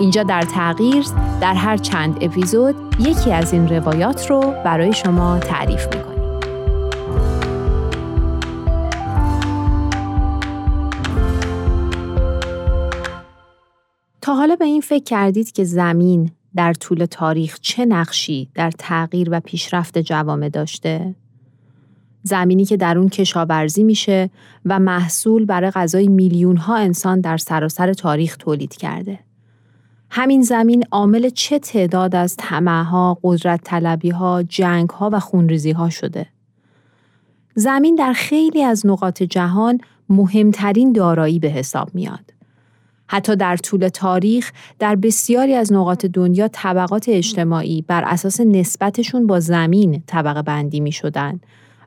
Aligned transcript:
اینجا 0.00 0.22
در 0.22 0.42
تغییر 0.42 1.04
در 1.40 1.54
هر 1.54 1.76
چند 1.76 2.18
اپیزود 2.20 2.74
یکی 3.00 3.32
از 3.32 3.52
این 3.52 3.68
روایات 3.68 4.30
رو 4.30 4.40
برای 4.64 4.92
شما 4.92 5.38
تعریف 5.38 5.86
می‌کنیم. 5.86 6.40
تا 14.20 14.34
حالا 14.34 14.56
به 14.56 14.64
این 14.64 14.80
فکر 14.80 15.04
کردید 15.04 15.52
که 15.52 15.64
زمین 15.64 16.30
در 16.56 16.72
طول 16.72 17.04
تاریخ 17.04 17.58
چه 17.60 17.84
نقشی 17.84 18.50
در 18.54 18.70
تغییر 18.70 19.28
و 19.30 19.40
پیشرفت 19.40 19.98
جوامع 19.98 20.48
داشته؟ 20.48 21.14
زمینی 22.22 22.64
که 22.64 22.76
در 22.76 22.98
اون 22.98 23.08
کشاورزی 23.08 23.84
میشه 23.84 24.30
و 24.64 24.78
محصول 24.78 25.44
برای 25.44 25.70
غذای 25.70 26.08
میلیون 26.08 26.56
ها 26.56 26.76
انسان 26.76 27.20
در 27.20 27.36
سراسر 27.36 27.92
تاریخ 27.92 28.36
تولید 28.36 28.76
کرده. 28.76 29.18
همین 30.16 30.42
زمین 30.42 30.84
عامل 30.90 31.28
چه 31.28 31.58
تعداد 31.58 32.16
از 32.16 32.36
ها، 32.60 33.18
قدرت 33.22 33.60
طلبی 33.64 34.10
ها، 34.10 34.42
جنگ 34.42 34.90
ها 34.90 35.10
و 35.12 35.20
خونریزی 35.20 35.72
ها 35.72 35.90
شده؟ 35.90 36.26
زمین 37.54 37.94
در 37.94 38.12
خیلی 38.12 38.62
از 38.62 38.86
نقاط 38.86 39.22
جهان 39.22 39.78
مهمترین 40.08 40.92
دارایی 40.92 41.38
به 41.38 41.48
حساب 41.48 41.94
میاد. 41.94 42.34
حتی 43.06 43.36
در 43.36 43.56
طول 43.56 43.88
تاریخ 43.88 44.52
در 44.78 44.96
بسیاری 44.96 45.54
از 45.54 45.72
نقاط 45.72 46.06
دنیا 46.06 46.48
طبقات 46.48 47.08
اجتماعی 47.08 47.82
بر 47.82 48.04
اساس 48.06 48.40
نسبتشون 48.40 49.26
با 49.26 49.40
زمین 49.40 50.02
طبقه 50.06 50.42
بندی 50.42 50.80
می 50.80 50.92
شدن 50.92 51.40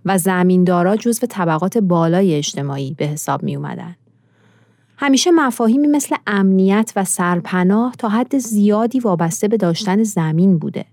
و 0.06 0.18
زمیندارا 0.18 0.96
جزو 0.96 1.28
طبقات 1.28 1.78
بالای 1.78 2.36
اجتماعی 2.36 2.96
به 2.98 3.06
حساب 3.06 3.44
می 3.44 3.56
اومدن. 3.56 3.96
همیشه 5.00 5.32
مفاهیمی 5.32 5.88
مثل 5.88 6.16
امنیت 6.28 6.94
و 6.96 7.04
سرپناه 7.04 7.96
تا 8.00 8.10
حد 8.10 8.38
زیادی 8.38 9.00
وابسته 9.00 9.48
به 9.48 9.58
داشتن 9.58 10.04
زمین 10.04 10.58
بوده. 10.58 10.86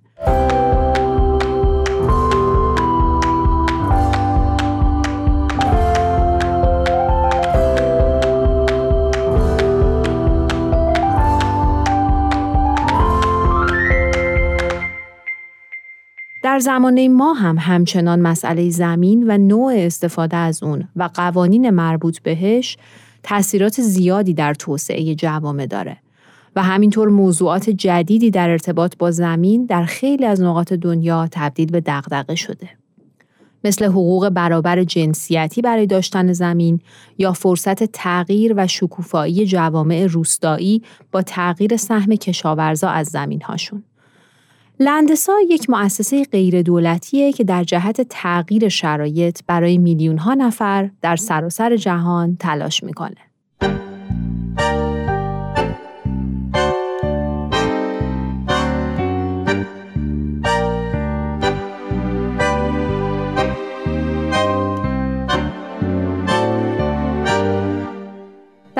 در 16.42 16.58
زمانه 16.58 17.08
ما 17.08 17.32
هم 17.32 17.56
همچنان 17.58 18.20
مسئله 18.20 18.70
زمین 18.70 19.24
و 19.28 19.38
نوع 19.38 19.72
استفاده 19.76 20.36
از 20.36 20.62
اون 20.62 20.88
و 20.96 21.10
قوانین 21.14 21.70
مربوط 21.70 22.18
بهش 22.18 22.76
تاثیرات 23.24 23.80
زیادی 23.80 24.34
در 24.34 24.54
توسعه 24.54 25.14
جوامع 25.14 25.66
داره 25.66 25.96
و 26.56 26.62
همینطور 26.62 27.08
موضوعات 27.08 27.70
جدیدی 27.70 28.30
در 28.30 28.50
ارتباط 28.50 28.96
با 28.98 29.10
زمین 29.10 29.66
در 29.66 29.84
خیلی 29.84 30.24
از 30.24 30.40
نقاط 30.40 30.72
دنیا 30.72 31.28
تبدیل 31.30 31.70
به 31.70 31.82
دغدغه 31.86 32.34
شده. 32.34 32.68
مثل 33.64 33.84
حقوق 33.84 34.28
برابر 34.28 34.84
جنسیتی 34.84 35.62
برای 35.62 35.86
داشتن 35.86 36.32
زمین 36.32 36.80
یا 37.18 37.32
فرصت 37.32 37.84
تغییر 37.84 38.54
و 38.56 38.66
شکوفایی 38.66 39.46
جوامع 39.46 40.06
روستایی 40.06 40.82
با 41.12 41.22
تغییر 41.22 41.76
سهم 41.76 42.16
کشاورزا 42.16 42.88
از 42.88 43.06
زمینهاشون. 43.06 43.84
لندسا 44.80 45.32
یک 45.48 45.70
مؤسسه 45.70 46.24
غیر 46.24 46.62
دولتیه 46.62 47.32
که 47.32 47.44
در 47.44 47.64
جهت 47.64 48.00
تغییر 48.00 48.68
شرایط 48.68 49.40
برای 49.46 49.78
میلیون 49.78 50.18
ها 50.18 50.34
نفر 50.34 50.90
در 51.02 51.16
سراسر 51.16 51.76
جهان 51.76 52.36
تلاش 52.36 52.84
می‌کنه. 52.84 53.33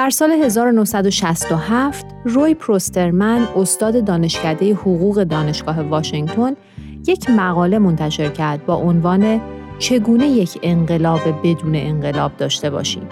در 0.04 0.10
سال 0.10 0.30
1967 0.30 2.06
روی 2.24 2.54
پروسترمن 2.54 3.48
استاد 3.56 4.04
دانشکده 4.04 4.74
حقوق 4.74 5.22
دانشگاه 5.22 5.80
واشنگتن 5.80 6.56
یک 7.06 7.30
مقاله 7.30 7.78
منتشر 7.78 8.28
کرد 8.28 8.66
با 8.66 8.74
عنوان 8.74 9.40
چگونه 9.78 10.26
یک 10.26 10.58
انقلاب 10.62 11.20
بدون 11.44 11.76
انقلاب 11.76 12.36
داشته 12.36 12.70
باشیم. 12.70 13.08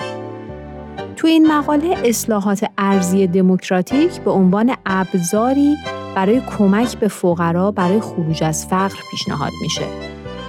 تو 1.16 1.26
این 1.26 1.52
مقاله 1.52 1.94
اصلاحات 2.04 2.64
ارزی 2.78 3.26
دموکراتیک 3.26 4.20
به 4.20 4.30
عنوان 4.30 4.74
ابزاری 4.86 5.76
برای 6.14 6.40
کمک 6.58 6.98
به 6.98 7.08
فقرا 7.08 7.70
برای 7.70 8.00
خروج 8.00 8.44
از 8.44 8.66
فقر 8.66 8.96
پیشنهاد 9.10 9.52
میشه 9.62 9.84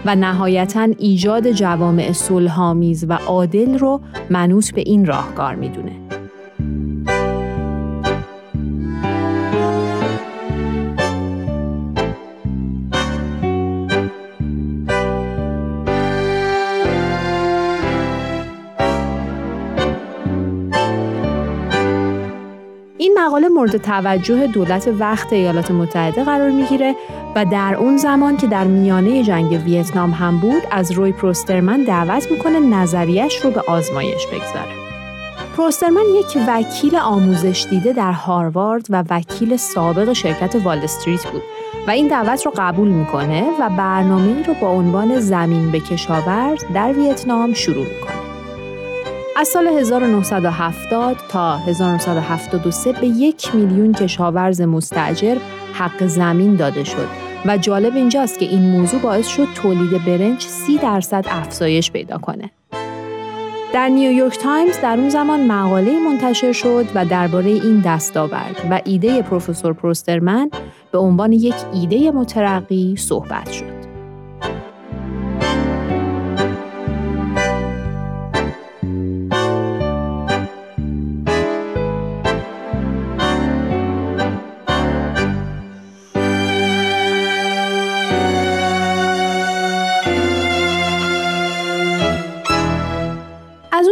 و 0.06 0.16
نهایتا 0.16 0.88
ایجاد 0.98 1.52
جوامع 1.52 2.12
صلحآمیز 2.12 3.06
و 3.10 3.14
عادل 3.14 3.80
رو 3.80 4.02
منوط 4.30 4.74
به 4.74 4.82
این 4.82 5.06
راهکار 5.06 5.56
می‌دونه. 5.56 6.03
مورد 23.64 23.78
توجه 23.78 24.48
دولت 24.48 24.90
وقت 25.00 25.34
ایالات 25.34 25.72
متحده 25.72 26.24
قرار 26.24 26.50
می‌گیره 26.50 26.96
و 27.36 27.46
در 27.46 27.76
اون 27.76 27.98
زمان 27.98 28.38
که 28.38 28.48
در 28.48 28.64
میانه 28.64 29.24
جنگ 29.24 29.62
ویتنام 29.66 30.12
هم 30.12 30.40
بود 30.40 30.64
از 30.72 30.92
روی 30.92 31.12
پروسترمن 31.12 31.84
دعوت 31.84 32.32
می‌کنه 32.32 32.60
نظریش 32.60 33.36
رو 33.46 33.52
به 33.52 33.62
آزمایش 33.68 34.28
بگذاره. 34.28 34.72
پروسترمن 35.58 36.04
یک 36.20 36.38
وکیل 36.48 36.96
آموزش 36.96 37.68
دیده 37.70 37.94
در 37.94 38.12
هاروارد 38.12 38.86
و 38.90 39.04
وکیل 39.10 39.58
سابق 39.58 40.14
شرکت 40.14 40.56
وال 40.64 40.78
استریت 40.78 41.28
بود 41.28 41.42
و 41.88 41.92
این 41.92 42.08
دعوت 42.08 42.46
رو 42.46 42.54
قبول 42.58 42.88
می‌کنه 42.88 43.44
و 43.60 43.70
برنامه 43.70 44.44
رو 44.44 44.54
با 44.54 44.70
عنوان 44.70 45.20
زمین 45.20 45.72
به 45.72 45.80
کشاورز 45.80 46.64
در 46.74 46.94
ویتنام 46.94 47.54
شروع 47.54 47.86
می‌کنه. 47.86 48.23
از 49.36 49.48
سال 49.48 49.68
1970 49.68 51.18
تا 51.30 51.58
1973 51.58 52.92
به 52.92 53.08
یک 53.08 53.56
میلیون 53.56 53.94
کشاورز 53.94 54.62
مستجر 54.62 55.38
حق 55.74 56.06
زمین 56.06 56.56
داده 56.56 56.84
شد 56.84 57.08
و 57.46 57.58
جالب 57.58 57.96
اینجاست 57.96 58.40
که 58.40 58.46
این 58.46 58.62
موضوع 58.62 59.00
باعث 59.00 59.28
شد 59.28 59.48
تولید 59.56 60.06
برنج 60.06 60.42
30 60.42 60.78
درصد 60.78 61.26
افزایش 61.28 61.92
پیدا 61.92 62.18
کنه. 62.18 62.52
در 63.74 63.90
نیویورک 63.90 64.40
تایمز 64.40 64.82
در 64.82 64.98
اون 64.98 65.10
زمان 65.10 65.48
مقاله 65.48 66.00
منتشر 66.00 66.52
شد 66.52 66.86
و 66.96 67.06
درباره 67.06 67.50
این 67.50 67.82
دستاورد 67.86 68.68
و 68.72 68.82
ایده 68.86 69.22
پروفسور 69.22 69.74
پروسترمن 69.74 70.50
به 70.92 70.98
عنوان 70.98 71.32
یک 71.32 71.56
ایده 71.74 72.12
مترقی 72.12 72.96
صحبت 72.98 73.52
شد. 73.52 73.73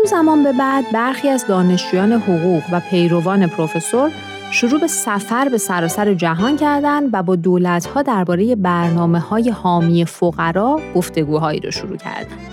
اون 0.02 0.10
زمان 0.10 0.44
به 0.44 0.54
بعد 0.54 0.92
برخی 0.92 1.30
از 1.30 1.48
دانشجویان 1.48 2.12
حقوق 2.12 2.64
و 2.72 2.80
پیروان 2.80 3.48
پروفسور 3.48 4.12
شروع 4.52 4.80
به 4.80 4.88
سفر 4.88 5.50
به 5.50 5.58
سراسر 5.58 6.14
جهان 6.14 6.58
کردند 6.58 7.10
و 7.14 7.24
با 7.24 7.36
دولتها 7.36 8.02
درباره 8.02 8.56
برنامه 8.56 9.20
های 9.20 9.50
حامی 9.50 10.06
فقرا 10.06 10.80
گفتگوهایی 10.96 11.60
را 11.60 11.72
شروع 11.72 11.98
کردند. 11.98 12.51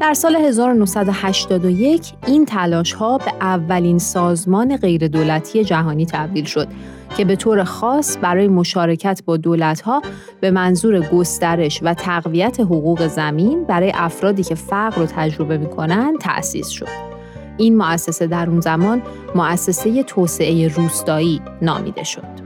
در 0.00 0.14
سال 0.14 0.36
1981 0.36 2.12
این 2.26 2.44
تلاش 2.44 2.92
ها 2.92 3.18
به 3.18 3.32
اولین 3.40 3.98
سازمان 3.98 4.76
غیردولتی 4.76 5.64
جهانی 5.64 6.06
تبدیل 6.06 6.44
شد 6.44 6.68
که 7.16 7.24
به 7.24 7.36
طور 7.36 7.64
خاص 7.64 8.16
برای 8.22 8.48
مشارکت 8.48 9.22
با 9.26 9.36
دولت 9.36 9.80
ها 9.80 10.02
به 10.40 10.50
منظور 10.50 11.00
گسترش 11.00 11.80
و 11.82 11.94
تقویت 11.94 12.60
حقوق 12.60 13.06
زمین 13.06 13.64
برای 13.64 13.92
افرادی 13.94 14.42
که 14.42 14.54
فقر 14.54 15.00
رو 15.00 15.06
تجربه 15.06 15.58
می 15.58 15.70
کنند 15.70 16.18
تأسیس 16.18 16.68
شد. 16.68 16.88
این 17.56 17.76
مؤسسه 17.76 18.26
در 18.26 18.50
اون 18.50 18.60
زمان 18.60 19.02
مؤسسه 19.34 20.02
توسعه 20.02 20.68
روستایی 20.68 21.42
نامیده 21.62 22.04
شد. 22.04 22.37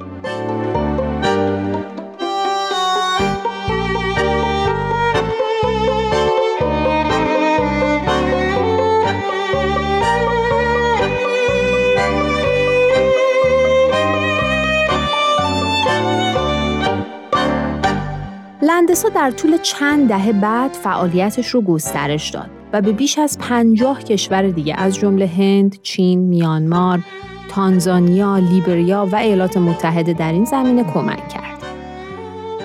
لندسا 18.73 19.09
در 19.09 19.31
طول 19.31 19.59
چند 19.59 20.09
دهه 20.09 20.33
بعد 20.33 20.73
فعالیتش 20.73 21.49
رو 21.49 21.61
گسترش 21.61 22.31
داد 22.31 22.51
و 22.73 22.83
به 22.83 22.93
بیش 22.93 23.19
از 23.19 23.39
پنجاه 23.39 24.03
کشور 24.03 24.43
دیگه 24.43 24.75
از 24.75 24.95
جمله 24.95 25.27
هند، 25.27 25.83
چین، 25.83 26.21
میانمار، 26.21 27.01
تانزانیا، 27.49 28.39
لیبریا 28.39 29.09
و 29.13 29.17
ایالات 29.17 29.57
متحده 29.57 30.13
در 30.13 30.33
این 30.33 30.45
زمینه 30.45 30.85
کمک 30.85 31.29
کرد. 31.29 31.63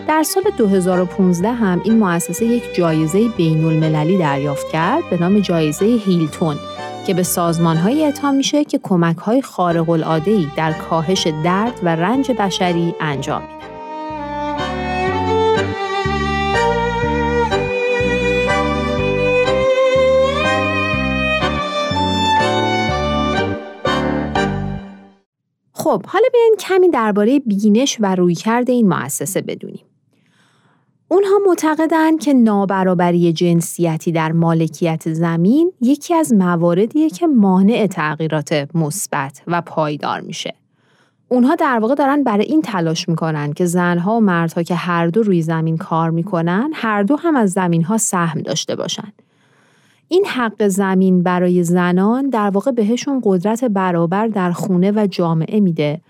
در 0.08 0.24
سال 0.24 0.44
2015 0.58 1.52
هم 1.52 1.82
این 1.84 1.98
مؤسسه 1.98 2.46
یک 2.46 2.76
جایزه 2.76 3.28
بین 3.28 3.66
المللی 3.66 4.18
دریافت 4.18 4.72
کرد 4.72 5.10
به 5.10 5.18
نام 5.20 5.40
جایزه 5.40 5.86
هیلتون 5.86 6.56
که 7.08 7.14
به 7.14 7.24
سازمانهایی 7.24 8.04
اعطا 8.04 8.32
میشه 8.32 8.64
که 8.64 8.80
کمکهای 8.84 9.42
خارق 9.42 9.90
العاده 9.90 10.56
در 10.58 10.74
کاهش 10.74 11.28
درد 11.44 11.80
و 11.84 11.96
رنج 11.96 12.32
بشری 12.32 12.96
انجام 13.00 13.42
میدن. 13.42 13.77
خب 25.88 26.06
حالا 26.06 26.26
بیاین 26.34 26.56
کمی 26.60 26.90
درباره 26.90 27.40
بینش 27.40 27.98
و 28.00 28.16
رویکرد 28.16 28.70
این 28.70 28.88
مؤسسه 28.88 29.42
بدونیم. 29.42 29.86
اونها 31.08 31.40
معتقدند 31.48 32.20
که 32.20 32.34
نابرابری 32.34 33.34
جنسیتی 33.34 34.12
در 34.12 34.32
مالکیت 34.32 35.14
زمین 35.14 35.72
یکی 35.82 36.14
از 36.14 36.34
مواردیه 36.34 37.10
که 37.10 37.28
مانع 37.28 37.88
تغییرات 37.88 38.68
مثبت 38.76 39.42
و 39.48 39.62
پایدار 39.62 40.22
میشه. 40.22 40.54
اونها 41.28 41.56
در 41.56 41.80
واقع 41.80 41.96
دارن 41.96 42.24
برای 42.24 42.46
این 42.46 42.62
تلاش 42.62 43.10
می‌کنن 43.10 43.54
که 43.54 43.66
زنها 43.66 44.18
و 44.18 44.20
مردها 44.20 44.64
که 44.64 44.76
هر 44.76 45.08
دو 45.08 45.24
روی 45.24 45.42
زمین 45.42 45.78
کار 45.78 46.10
می‌کنن 46.10 46.72
هر 46.74 47.04
دو 47.04 47.16
هم 47.16 47.36
از 47.36 47.52
زمینها 47.52 47.98
سهم 47.98 48.42
داشته 48.42 48.76
باشن. 48.76 49.14
این 50.08 50.26
حق 50.26 50.68
زمین 50.68 51.24
برای 51.24 51.64
زنان 51.64 52.30
در 52.30 52.50
واقع 52.50 52.72
بهشون 52.72 53.22
قدرت 53.24 53.64
برابر 53.64 54.28
در 54.28 54.52
خونه 54.52 54.92
و 54.92 55.08
جامعه 55.08 55.60
میده 55.60 56.02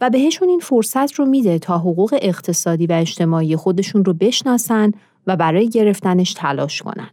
و 0.00 0.10
بهشون 0.10 0.48
این 0.48 0.60
فرصت 0.60 1.12
رو 1.12 1.26
میده 1.26 1.58
تا 1.58 1.78
حقوق 1.78 2.18
اقتصادی 2.22 2.86
و 2.86 2.92
اجتماعی 2.92 3.56
خودشون 3.56 4.04
رو 4.04 4.14
بشناسن 4.14 4.92
و 5.26 5.36
برای 5.36 5.68
گرفتنش 5.68 6.32
تلاش 6.32 6.82
کنن. 6.82 7.10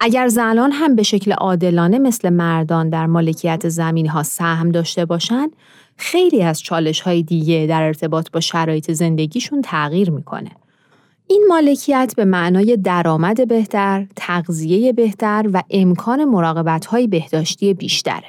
اگر 0.00 0.28
زنان 0.28 0.72
هم 0.72 0.96
به 0.96 1.02
شکل 1.02 1.32
عادلانه 1.32 1.98
مثل 1.98 2.30
مردان 2.30 2.88
در 2.88 3.06
مالکیت 3.06 3.68
زمین 3.68 4.08
ها 4.08 4.22
سهم 4.22 4.70
داشته 4.70 5.04
باشند، 5.04 5.50
خیلی 5.96 6.42
از 6.42 6.60
چالش 6.60 7.00
های 7.00 7.22
دیگه 7.22 7.66
در 7.68 7.82
ارتباط 7.82 8.30
با 8.30 8.40
شرایط 8.40 8.92
زندگیشون 8.92 9.62
تغییر 9.62 10.10
می‌کنه. 10.10 10.50
این 11.30 11.44
مالکیت 11.48 12.14
به 12.16 12.24
معنای 12.24 12.76
درآمد 12.76 13.48
بهتر، 13.48 14.06
تغذیه 14.16 14.92
بهتر 14.92 15.50
و 15.52 15.62
امکان 15.70 16.24
مراقبت‌های 16.24 17.06
بهداشتی 17.06 17.74
بیشتره. 17.74 18.24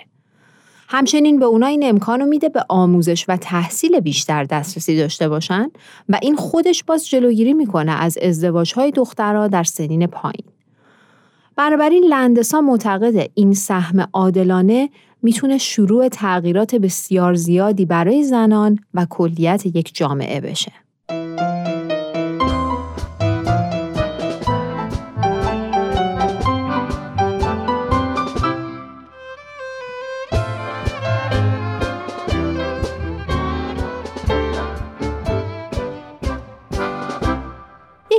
همچنین 0.87 1.39
به 1.39 1.45
اونا 1.45 1.67
این 1.67 1.89
امکان 1.89 2.27
میده 2.27 2.49
به 2.49 2.65
آموزش 2.69 3.25
و 3.27 3.37
تحصیل 3.37 3.99
بیشتر 3.99 4.43
دسترسی 4.43 4.97
داشته 4.97 5.29
باشن 5.29 5.69
و 6.09 6.19
این 6.21 6.35
خودش 6.35 6.83
باز 6.83 7.07
جلوگیری 7.09 7.53
می‌کنه 7.53 7.91
از 7.91 8.17
ازدواجهای 8.17 8.91
دخترها 8.91 9.47
در 9.47 9.63
سنین 9.63 10.07
پایین. 10.07 10.45
بنابراین 11.55 12.03
لندسا 12.03 12.61
معتقد 12.61 13.29
این 13.33 13.53
سهم 13.53 14.07
عادلانه 14.13 14.89
می‌تونه 15.21 15.57
شروع 15.57 16.07
تغییرات 16.07 16.75
بسیار 16.75 17.33
زیادی 17.33 17.85
برای 17.85 18.23
زنان 18.23 18.79
و 18.93 19.07
کلیت 19.09 19.65
یک 19.65 19.95
جامعه 19.95 20.41
بشه. 20.41 20.71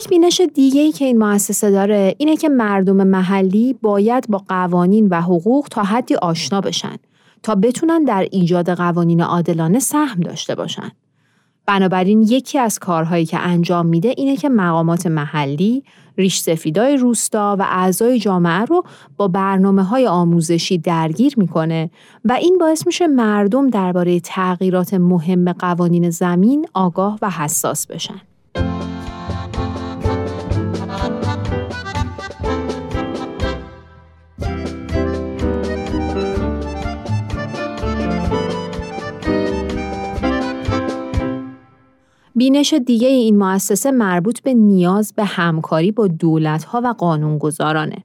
یک 0.01 0.09
بینش 0.09 0.41
دیگه 0.55 0.81
ای 0.81 0.93
که 0.93 1.05
این 1.05 1.19
مؤسسه 1.19 1.71
داره 1.71 2.15
اینه 2.19 2.37
که 2.37 2.49
مردم 2.49 3.07
محلی 3.07 3.73
باید 3.83 4.29
با 4.29 4.43
قوانین 4.49 5.09
و 5.09 5.21
حقوق 5.21 5.69
تا 5.71 5.83
حدی 5.83 6.15
آشنا 6.15 6.61
بشن 6.61 6.97
تا 7.43 7.55
بتونن 7.55 8.05
در 8.05 8.27
ایجاد 8.31 8.71
قوانین 8.71 9.23
عادلانه 9.23 9.79
سهم 9.79 10.21
داشته 10.21 10.55
باشن. 10.55 10.91
بنابراین 11.67 12.23
یکی 12.23 12.59
از 12.59 12.79
کارهایی 12.79 13.27
که 13.27 13.39
انجام 13.39 13.87
میده 13.87 14.15
اینه 14.17 14.37
که 14.37 14.49
مقامات 14.49 15.07
محلی، 15.07 15.85
ریش 16.19 16.39
سفیدای 16.39 16.97
روستا 16.97 17.57
و 17.59 17.67
اعضای 17.69 18.19
جامعه 18.19 18.65
رو 18.65 18.85
با 19.17 19.29
برنامه 19.29 19.83
های 19.83 20.07
آموزشی 20.07 20.79
درگیر 20.79 21.35
می‌کنه 21.37 21.91
و 22.25 22.33
این 22.33 22.59
باعث 22.61 22.87
میشه 22.87 23.07
مردم 23.07 23.71
درباره 23.71 24.21
تغییرات 24.21 24.95
مهم 24.95 25.53
قوانین 25.53 26.11
زمین 26.11 26.67
آگاه 26.75 27.19
و 27.23 27.31
حساس 27.31 27.87
بشن. 27.87 28.21
بینش 42.41 42.75
دیگه 42.75 43.09
این 43.09 43.39
مؤسسه 43.39 43.91
مربوط 43.91 44.41
به 44.41 44.55
نیاز 44.55 45.13
به 45.17 45.25
همکاری 45.25 45.93
با 45.93 46.07
دولتها 46.07 46.81
و 46.85 46.95
قانونگذارانه. 46.99 47.97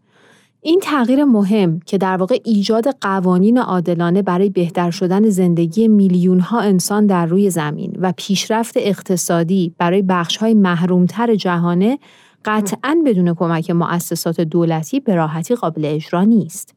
این 0.62 0.80
تغییر 0.84 1.24
مهم 1.24 1.80
که 1.80 1.98
در 1.98 2.18
واقع 2.18 2.40
ایجاد 2.44 2.88
قوانین 3.02 3.58
عادلانه 3.58 4.22
برای 4.22 4.50
بهتر 4.50 4.92
شدن 4.92 5.30
زندگی 5.30 5.88
میلیون 5.88 6.40
ها 6.40 6.60
انسان 6.60 7.06
در 7.06 7.26
روی 7.26 7.50
زمین 7.50 7.94
و 8.00 8.14
پیشرفت 8.18 8.74
اقتصادی 8.78 9.76
برای 9.78 10.02
بخش 10.02 10.38
های 10.38 10.54
محرومتر 10.54 11.36
جهانه 11.36 12.00
قطعا 12.46 12.98
بدون 13.06 13.34
کمک 13.34 13.72
مؤسسات 13.72 14.42
دولتی 14.42 15.00
به 15.00 15.16
راحتی 15.16 15.56
قابل 15.56 15.86
اجرا 15.86 16.24
نیست. 16.24 16.75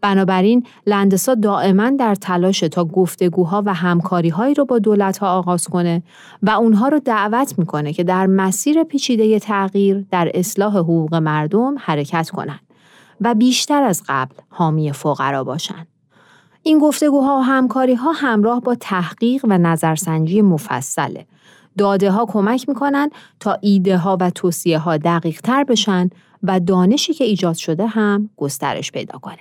بنابراین 0.00 0.66
لندسا 0.86 1.34
دائما 1.34 1.90
در 1.90 2.14
تلاش 2.14 2.60
تا 2.60 2.84
گفتگوها 2.84 3.62
و 3.66 3.74
همکاریهایی 3.74 4.54
رو 4.54 4.64
با 4.64 4.78
دولتها 4.78 5.38
آغاز 5.38 5.68
کنه 5.68 6.02
و 6.42 6.50
اونها 6.50 6.88
رو 6.88 6.98
دعوت 6.98 7.58
می‌کنه 7.58 7.92
که 7.92 8.04
در 8.04 8.26
مسیر 8.26 8.84
پیچیده 8.84 9.38
تغییر 9.38 10.06
در 10.10 10.30
اصلاح 10.34 10.76
حقوق 10.76 11.14
مردم 11.14 11.74
حرکت 11.78 12.30
کنند 12.30 12.60
و 13.20 13.34
بیشتر 13.34 13.82
از 13.82 14.02
قبل 14.08 14.34
حامی 14.48 14.92
فقرا 14.92 15.44
باشند. 15.44 15.86
این 16.62 16.78
گفتگوها 16.78 17.38
و 17.38 17.40
همکاری 17.40 17.94
ها 17.94 18.12
همراه 18.12 18.60
با 18.60 18.74
تحقیق 18.74 19.44
و 19.44 19.58
نظرسنجی 19.58 20.42
مفصله. 20.42 21.26
داده 21.78 22.10
ها 22.10 22.26
کمک 22.26 22.68
می‌کنن 22.68 23.10
تا 23.40 23.58
ایده 23.60 23.98
ها 23.98 24.16
و 24.20 24.30
توصیه 24.30 24.78
ها 24.78 24.96
دقیق 24.96 25.40
تر 25.40 25.64
بشن 25.64 26.10
و 26.42 26.60
دانشی 26.60 27.14
که 27.14 27.24
ایجاد 27.24 27.54
شده 27.54 27.86
هم 27.86 28.30
گسترش 28.36 28.92
پیدا 28.92 29.18
کنه. 29.18 29.38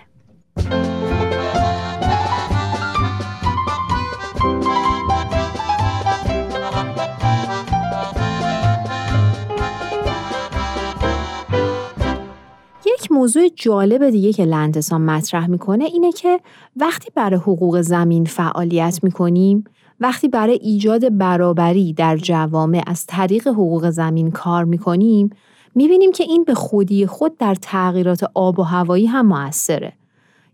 موضوع 13.14 13.48
جالب 13.56 14.10
دیگه 14.10 14.34
که 14.34 14.46
لندسان 14.46 15.02
مطرح 15.02 15.48
می‌کنه 15.48 15.86
اینه 15.86 16.12
که 16.12 16.40
وقتی 16.76 17.12
برای 17.16 17.40
حقوق 17.40 17.82
زمین 17.82 18.26
فعالیت 18.26 19.00
می‌کنیم 19.04 19.64
وقتی 20.00 20.28
برای 20.28 20.60
ایجاد 20.62 21.18
برابری 21.18 21.94
در 21.94 22.18
جوامع 22.18 22.84
از 22.88 23.06
طریق 23.06 23.48
حقوق 23.48 23.90
زمین 23.90 24.32
کار 24.32 24.64
می‌کنیم 24.64 25.30
می‌بینیم 25.76 26.12
که 26.12 26.24
این 26.24 26.44
به 26.44 26.54
خودی 26.54 27.06
خود 27.06 27.38
در 27.38 27.56
تغییرات 27.56 28.24
آب 28.34 28.60
و 28.60 28.64
هوایی 28.64 29.06
هم 29.06 29.26
موثره. 29.26 29.94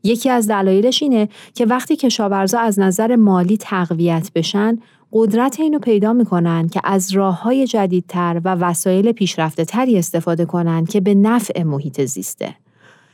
یکی 0.03 0.29
از 0.29 0.47
دلایلش 0.47 1.03
اینه 1.03 1.29
که 1.53 1.65
وقتی 1.65 1.95
کشاورزا 1.95 2.59
از 2.59 2.79
نظر 2.79 3.15
مالی 3.15 3.57
تقویت 3.57 4.31
بشن 4.35 4.77
قدرت 5.13 5.59
اینو 5.59 5.79
پیدا 5.79 6.13
می‌کنن 6.13 6.67
که 6.67 6.81
از 6.83 7.11
راه 7.11 7.41
های 7.41 7.67
جدیدتر 7.67 8.41
و 8.43 8.55
وسایل 8.55 9.11
پیشرفته 9.11 9.65
تری 9.65 9.97
استفاده 9.97 10.45
کنن 10.45 10.85
که 10.85 11.01
به 11.01 11.15
نفع 11.15 11.63
محیط 11.63 12.01
زیسته. 12.01 12.55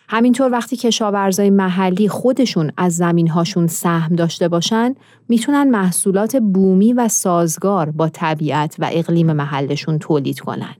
همینطور 0.09 0.51
وقتی 0.51 0.77
کشاورزای 0.77 1.49
محلی 1.49 2.09
خودشون 2.09 2.71
از 2.77 2.95
زمینهاشون 2.95 3.67
سهم 3.67 4.15
داشته 4.15 4.47
باشن 4.47 4.95
می‌تونن 5.29 5.69
محصولات 5.69 6.35
بومی 6.35 6.93
و 6.93 7.07
سازگار 7.07 7.89
با 7.91 8.09
طبیعت 8.09 8.75
و 8.79 8.89
اقلیم 8.93 9.33
محلشون 9.33 9.99
تولید 9.99 10.39
کنن. 10.39 10.75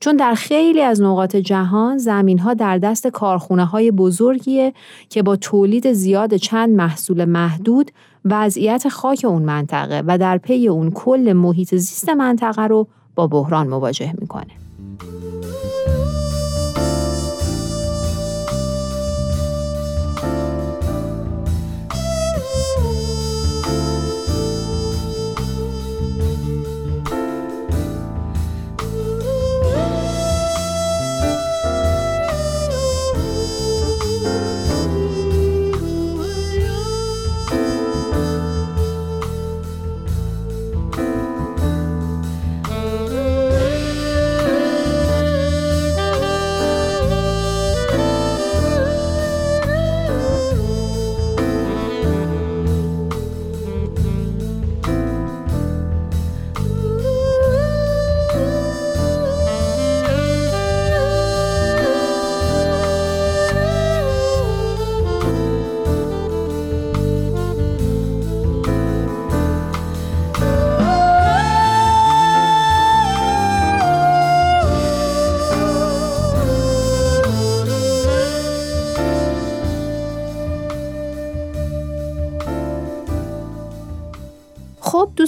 چون 0.00 0.16
در 0.16 0.34
خیلی 0.34 0.82
از 0.82 1.00
نقاط 1.00 1.36
جهان 1.36 1.98
زمین 1.98 2.38
ها 2.38 2.54
در 2.54 2.78
دست 2.78 3.06
کارخونه 3.06 3.64
های 3.64 3.90
بزرگیه 3.90 4.72
که 5.08 5.22
با 5.22 5.36
تولید 5.36 5.92
زیاد 5.92 6.34
چند 6.34 6.70
محصول 6.70 7.24
محدود 7.24 7.90
وضعیت 8.24 8.88
خاک 8.88 9.24
اون 9.28 9.42
منطقه 9.42 10.02
و 10.06 10.18
در 10.18 10.38
پی 10.38 10.68
اون 10.68 10.90
کل 10.90 11.32
محیط 11.32 11.74
زیست 11.74 12.08
منطقه 12.08 12.62
رو 12.62 12.86
با 13.14 13.26
بحران 13.26 13.68
مواجه 13.68 14.14
می‌کنه. 14.20 14.52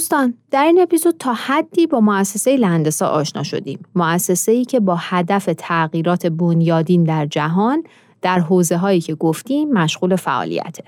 دوستان 0.07 0.33
در 0.51 0.63
این 0.63 0.81
اپیزود 0.81 1.15
تا 1.19 1.33
حدی 1.33 1.87
با 1.87 1.99
مؤسسه 1.99 2.57
لندسا 2.57 3.07
آشنا 3.07 3.43
شدیم. 3.43 3.79
مؤسسه 3.95 4.51
ای 4.51 4.65
که 4.65 4.79
با 4.79 4.95
هدف 4.99 5.49
تغییرات 5.57 6.27
بنیادین 6.27 7.03
در 7.03 7.25
جهان 7.25 7.83
در 8.21 8.39
حوزه 8.39 8.77
هایی 8.77 9.01
که 9.01 9.15
گفتیم 9.15 9.69
مشغول 9.73 10.15
فعالیته. 10.15 10.83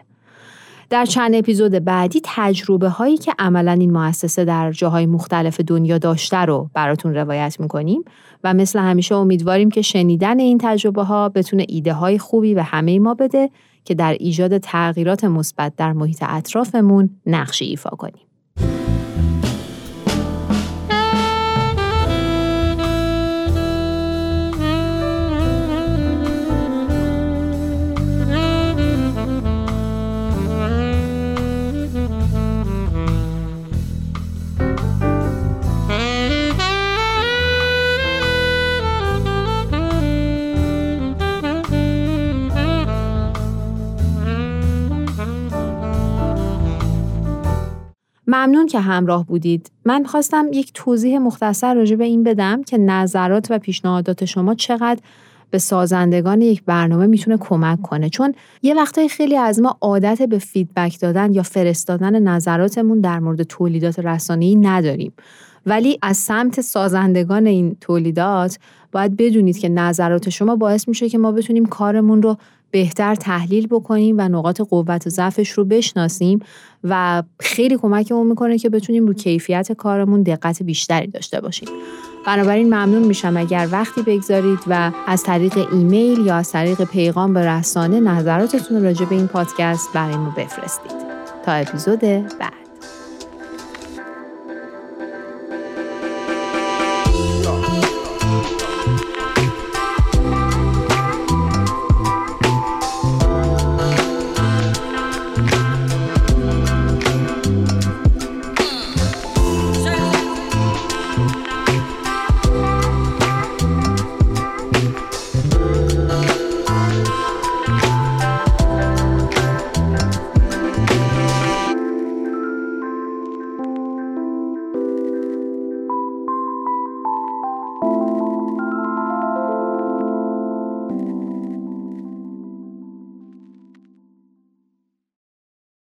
در 0.90 1.06
چند 1.06 1.36
اپیزود 1.36 1.72
بعدی 1.72 2.22
تجربه 2.24 2.90
هایی 2.90 3.18
که 3.18 3.34
عملا 3.40 3.72
این 3.72 3.92
مؤسسه 3.92 4.46
در 4.46 4.72
جاهای 4.72 5.06
مختلف 5.06 5.60
دنیا 5.60 5.98
داشته 5.98 6.38
رو 6.38 6.70
براتون 6.74 7.16
روایت 7.16 7.60
می‌کنیم 7.60 8.04
و 8.44 8.54
مثل 8.54 8.80
همیشه 8.80 9.16
امیدواریم 9.16 9.72
که 9.72 9.82
شنیدن 9.82 10.40
این 10.40 10.58
تجربه 10.62 11.04
ها 11.04 11.30
بتونه 11.30 11.66
ایده 11.70 11.94
های 11.94 12.20
خوبی 12.20 12.54
به 12.54 12.64
همه 12.64 13.00
ما 13.00 13.14
بده 13.14 13.50
که 13.86 13.96
در 13.96 14.14
ایجاد 14.14 14.58
تغییرات 14.58 15.24
مثبت 15.24 15.76
در 15.76 15.94
محیط 15.94 16.24
اطرافمون 16.28 17.10
نقشی 17.26 17.66
ایفا 17.66 17.90
کنیم. 17.90 18.29
ممنون 48.40 48.68
که 48.68 48.80
همراه 48.80 49.26
بودید. 49.26 49.72
من 49.86 50.04
خواستم 50.04 50.46
یک 50.54 50.72
توضیح 50.74 51.18
مختصر 51.18 51.74
راجع 51.74 51.96
به 51.96 52.04
این 52.04 52.24
بدم 52.24 52.64
که 52.64 52.78
نظرات 52.78 53.48
و 53.50 53.60
پیشنهادات 53.60 54.26
شما 54.26 54.56
چقدر 54.56 55.00
به 55.52 55.58
سازندگان 55.58 56.42
یک 56.42 56.64
برنامه 56.66 57.08
می‌تونه 57.08 57.38
کمک 57.38 57.82
کنه 57.82 58.10
چون 58.10 58.34
یه 58.62 58.76
وقتای 58.76 59.10
خیلی 59.10 59.38
از 59.38 59.60
ما 59.60 59.78
عادت 59.82 60.22
به 60.22 60.40
فیدبک 60.40 61.00
دادن 61.00 61.34
یا 61.34 61.44
فرستادن 61.44 62.20
نظراتمون 62.20 63.02
در 63.02 63.20
مورد 63.20 63.44
تولیدات 63.44 64.00
رسانه‌ای 64.00 64.56
نداریم 64.56 65.14
ولی 65.66 66.00
از 66.02 66.18
سمت 66.18 66.62
سازندگان 66.62 67.48
این 67.48 67.78
تولیدات 67.82 68.60
باید 68.92 69.18
بدونید 69.18 69.58
که 69.58 69.70
نظرات 69.70 70.30
شما 70.30 70.56
باعث 70.56 70.88
میشه 70.88 71.10
که 71.10 71.18
ما 71.18 71.32
بتونیم 71.32 71.66
کارمون 71.66 72.22
رو 72.22 72.38
بهتر 72.72 73.16
تحلیل 73.16 73.68
بکنیم 73.68 74.16
و 74.18 74.22
نقاط 74.22 74.62
قوت 74.62 75.08
و 75.08 75.10
ضعفش 75.10 75.50
رو 75.50 75.66
بشناسیم 75.66 76.40
و 76.84 77.24
خیلی 77.40 77.78
کمکمون 77.78 78.28
می‌کنه 78.28 78.58
که 78.58 78.70
بتونیم 78.70 79.08
رو 79.08 79.14
کیفیت 79.14 79.72
کارمون 79.72 80.24
دقت 80.24 80.64
بیشتری 80.64 81.08
داشته 81.08 81.42
باشیم. 81.42 81.70
بنابراین 82.26 82.68
ممنون 82.68 83.04
میشم 83.04 83.38
اگر 83.38 83.68
وقتی 83.72 84.02
بگذارید 84.02 84.60
و 84.68 84.92
از 85.08 85.24
طریق 85.24 85.74
ایمیل 85.74 86.26
یا 86.26 86.36
از 86.36 86.52
طریق 86.52 86.84
پیغام 86.84 87.34
به 87.34 87.48
رسانه 87.48 88.00
نظراتتون 88.00 88.84
راجع 88.84 89.06
به 89.06 89.16
این 89.16 89.28
پادکست 89.28 89.90
برای 89.94 90.18
ما 90.18 90.34
بفرستید. 90.38 90.92
تا 91.46 91.52
اپیزود 91.52 92.00
بعد. 92.00 92.69